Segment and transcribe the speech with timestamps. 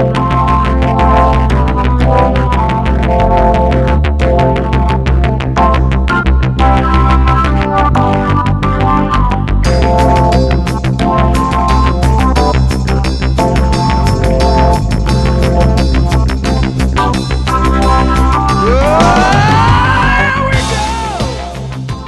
[0.00, 0.29] Thank you.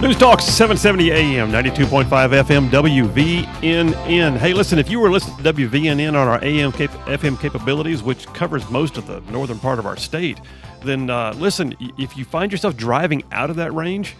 [0.03, 4.37] News Talk 770 AM, 92.5 FM, WVNN.
[4.37, 8.27] Hey, listen, if you were listening to WVNN on our AM cap- FM capabilities, which
[8.27, 10.41] covers most of the northern part of our state,
[10.83, 14.16] then uh, listen, if you find yourself driving out of that range,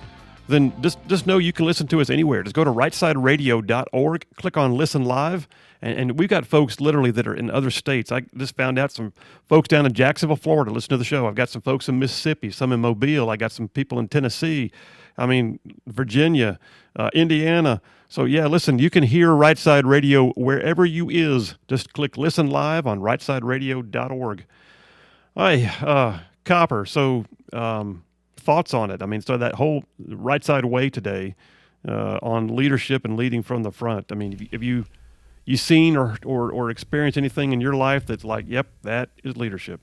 [0.49, 2.43] then just, just know you can listen to us anywhere.
[2.43, 5.49] Just go to rightsideradio.org, click on Listen Live,
[5.81, 8.11] and, and we've got folks literally that are in other states.
[8.11, 9.13] I just found out some
[9.49, 11.27] folks down in Jacksonville, Florida, listen to the show.
[11.27, 13.31] I've got some folks in Mississippi, some in Mobile.
[13.31, 14.73] I got some people in Tennessee.
[15.17, 16.59] I mean, Virginia,
[16.97, 17.81] uh, Indiana.
[18.09, 21.57] So yeah, listen, you can hear Right Side Radio wherever you is.
[21.69, 24.45] Just click listen live on rightsideradio.org.
[25.37, 26.85] Hi, uh, Copper.
[26.85, 28.05] So um,
[28.37, 29.03] thoughts on it?
[29.03, 31.35] I mean, so that whole right side way today
[31.87, 34.13] uh, on leadership and leading from the front.
[34.13, 34.87] I mean, have you
[35.45, 39.37] you seen or, or or experienced anything in your life that's like, yep, that is
[39.37, 39.81] leadership?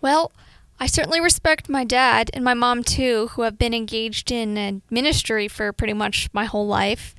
[0.00, 0.32] Well,
[0.78, 4.72] I certainly respect my dad and my mom too, who have been engaged in uh,
[4.90, 7.14] ministry for pretty much my whole life.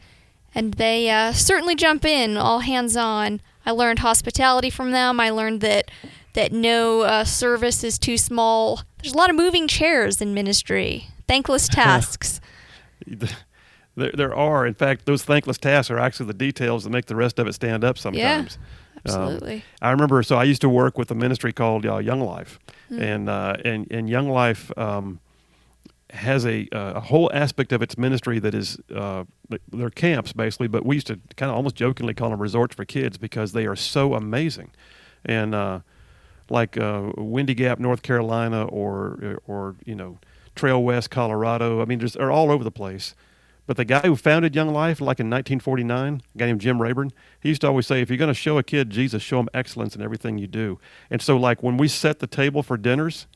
[0.54, 3.40] And they uh, certainly jump in, all hands on.
[3.66, 5.20] I learned hospitality from them.
[5.20, 5.92] I learned that
[6.34, 8.82] that no uh, service is too small.
[9.02, 12.40] There's a lot of moving chairs in ministry, thankless tasks.
[13.96, 14.66] there, there are.
[14.66, 17.54] In fact, those thankless tasks are actually the details that make the rest of it
[17.54, 18.58] stand up sometimes.
[18.62, 18.68] Yeah.
[19.06, 19.56] Absolutely.
[19.56, 20.22] Um, I remember.
[20.24, 22.60] So I used to work with a ministry called uh, Young Life,
[22.92, 23.02] mm.
[23.02, 25.20] and uh, and and Young Life um,
[26.12, 29.24] has a uh, a whole aspect of its ministry that is uh,
[29.72, 32.86] they're camps basically, but we used to kind of almost jokingly call them resorts for
[32.86, 34.72] kids because they are so amazing,
[35.26, 35.80] and uh,
[36.52, 40.20] like uh, Windy Gap, North Carolina, or or you know
[40.56, 41.82] Trail West, Colorado.
[41.82, 43.16] I mean, just are all over the place.
[43.68, 47.12] But the guy who founded Young Life, like in 1949, a guy named Jim Rayburn,
[47.40, 49.48] he used to always say, if you're going to show a kid Jesus, show him
[49.54, 50.80] excellence in everything you do.
[51.10, 53.28] And so, like when we set the table for dinners,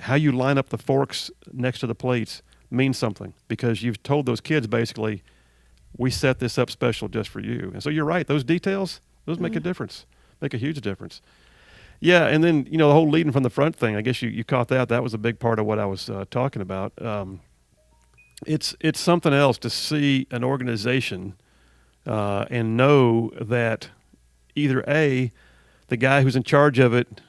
[0.00, 4.26] how you line up the forks next to the plates means something because you've told
[4.26, 5.22] those kids basically,
[5.96, 7.70] we set this up special just for you.
[7.72, 9.42] And so you're right; those details, those mm-hmm.
[9.44, 9.68] make a mm-hmm.
[9.68, 10.06] difference,
[10.40, 11.20] make a huge difference.
[12.00, 13.94] Yeah, and then you know the whole leading from the front thing.
[13.94, 14.88] I guess you, you caught that.
[14.88, 17.00] That was a big part of what I was uh, talking about.
[17.00, 17.40] Um,
[18.46, 21.34] it's it's something else to see an organization
[22.06, 23.90] uh, and know that
[24.54, 25.30] either a
[25.88, 27.20] the guy who's in charge of it,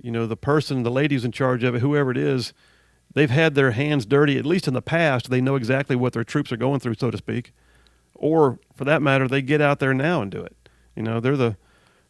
[0.00, 2.52] you know, the person, the lady who's in charge of it, whoever it is,
[3.14, 4.38] they've had their hands dirty.
[4.38, 7.10] At least in the past, they know exactly what their troops are going through, so
[7.10, 7.52] to speak.
[8.14, 10.54] Or for that matter, they get out there now and do it.
[10.94, 11.56] You know, they're the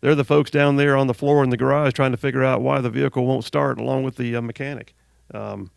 [0.05, 2.61] they're the folks down there on the floor in the garage trying to figure out
[2.61, 4.95] why the vehicle won't start, along with the uh, mechanic.
[5.33, 5.71] Um,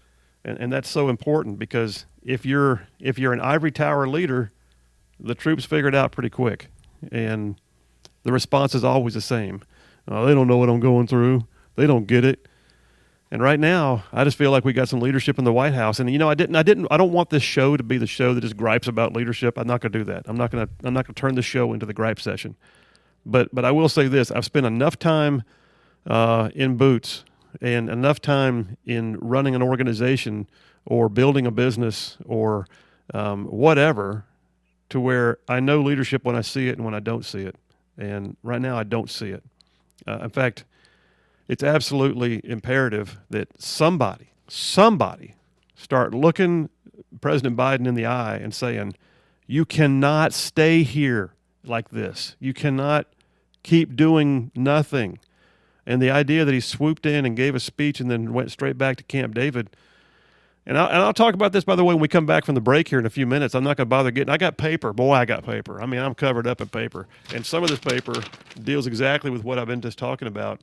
[0.44, 4.52] and, and that's so important because if you're if you're an ivory tower leader,
[5.18, 6.68] the troops figure it out pretty quick,
[7.10, 7.56] and
[8.24, 9.62] the response is always the same.
[10.06, 11.48] Uh, they don't know what I'm going through.
[11.78, 12.50] They don't get it.
[13.32, 16.02] And right now, I just feel like we got some leadership in the White House.
[16.02, 18.06] And you know, I didn't, I didn't, I don't want this show to be the
[18.06, 19.58] show that just gripes about leadership.
[19.58, 20.24] I'm not going to do that.
[20.26, 22.58] I'm not going to, I'm not going to turn the show into the gripe session.
[23.28, 25.44] But, but I will say this: I've spent enough time
[26.06, 27.26] uh, in boots
[27.62, 30.48] and enough time in running an organization
[30.86, 32.66] or building a business or
[33.14, 34.26] um, whatever
[34.90, 37.56] to where I know leadership when I see it and when I don't see it.
[37.98, 39.44] And right now, I don't see it.
[40.08, 40.64] Uh, in fact,
[41.48, 45.36] it's absolutely imperative that somebody, somebody,
[45.76, 46.70] start looking
[47.20, 48.96] President Biden in the eye and saying,
[49.48, 51.34] You cannot stay here
[51.64, 52.36] like this.
[52.40, 53.08] You cannot
[53.68, 55.20] keep doing nothing.
[55.86, 58.78] And the idea that he swooped in and gave a speech and then went straight
[58.78, 59.70] back to Camp David.
[60.66, 62.56] And I'll, and I'll talk about this, by the way, when we come back from
[62.56, 63.54] the break here in a few minutes.
[63.56, 64.34] I'm not going to bother getting.
[64.34, 64.94] I got paper.
[64.94, 65.82] Boy, I got paper.
[65.82, 67.08] I mean, I'm covered up in paper.
[67.34, 68.14] And some of this paper
[68.64, 70.62] deals exactly with what I've been just talking about,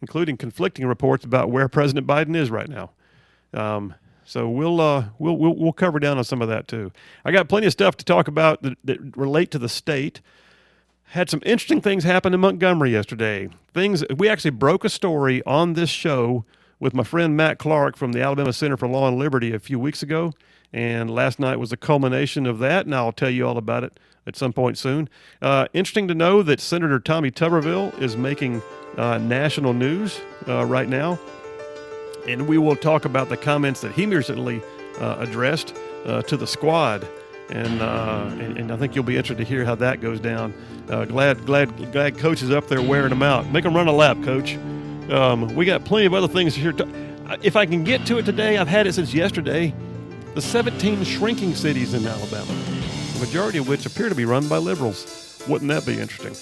[0.00, 2.90] including conflicting reports about where President Biden is right now.
[3.52, 6.92] Um, so we'll, uh, we'll we'll we'll cover down on some of that too.
[7.24, 10.20] I got plenty of stuff to talk about that, that relate to the state
[11.10, 13.48] had some interesting things happen in Montgomery yesterday.
[13.72, 16.44] Things we actually broke a story on this show
[16.80, 19.78] with my friend Matt Clark from the Alabama Center for Law and Liberty a few
[19.78, 20.32] weeks ago,
[20.72, 23.98] and last night was the culmination of that, and I'll tell you all about it
[24.26, 25.08] at some point soon.
[25.40, 28.62] Uh, interesting to know that Senator Tommy Tuberville is making
[28.96, 31.18] uh, national news uh, right now,
[32.26, 34.60] and we will talk about the comments that he recently
[35.00, 35.74] uh, addressed
[36.04, 37.06] uh, to the squad
[37.50, 40.52] and, uh, and, and I think you'll be interested to hear how that goes down.
[40.88, 43.50] Uh, glad glad glad coach is up there wearing them out.
[43.50, 44.56] Make them run a lap, coach.
[45.10, 46.72] Um, we got plenty of other things here.
[46.72, 46.88] To,
[47.42, 49.74] if I can get to it today, I've had it since yesterday.
[50.34, 52.52] The 17 shrinking cities in Alabama,
[53.14, 55.42] the majority of which appear to be run by liberals.
[55.48, 56.36] Wouldn't that be interesting?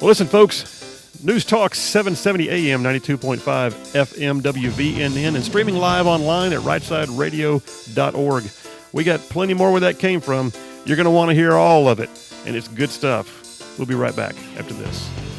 [0.00, 0.78] Well, listen, folks.
[1.22, 3.38] News Talk 770 AM 92.5
[3.92, 8.44] FM WVNN and streaming live online at rightsideradio.org.
[8.92, 10.52] We got plenty more where that came from.
[10.84, 12.10] You're going to want to hear all of it,
[12.46, 13.78] and it's good stuff.
[13.78, 15.29] We'll be right back after this.